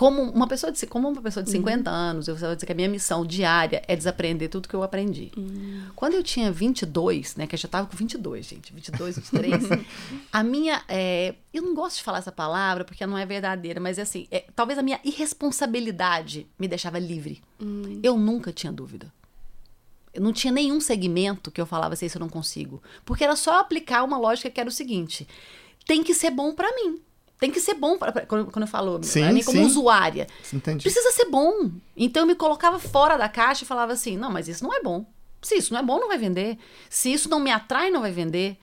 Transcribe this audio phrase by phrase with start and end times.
[0.00, 1.94] como uma pessoa de, como uma pessoa de 50 uhum.
[1.94, 5.30] anos, eu vou dizer que a minha missão diária é desaprender tudo que eu aprendi.
[5.36, 5.82] Uhum.
[5.94, 9.62] Quando eu tinha 22, né, que eu já estava com 22, gente, 22, 23,
[10.32, 13.98] a minha, é, eu não gosto de falar essa palavra porque não é verdadeira, mas
[13.98, 17.42] é assim, é, talvez a minha irresponsabilidade me deixava livre.
[17.60, 18.00] Uhum.
[18.02, 19.12] Eu nunca tinha dúvida.
[20.14, 22.82] Eu não tinha nenhum segmento que eu falava assim, isso eu não consigo.
[23.04, 25.28] Porque era só aplicar uma lógica que era o seguinte:
[25.84, 27.02] tem que ser bom para mim.
[27.40, 29.64] Tem que ser bom, pra, pra, quando, quando eu falo, sim, mim como sim.
[29.64, 30.26] usuária.
[30.52, 30.82] Entendi.
[30.82, 31.70] Precisa ser bom.
[31.96, 34.82] Então eu me colocava fora da caixa e falava assim: não, mas isso não é
[34.82, 35.06] bom.
[35.40, 36.58] Se isso não é bom, não vai vender.
[36.90, 38.58] Se isso não me atrai, não vai vender.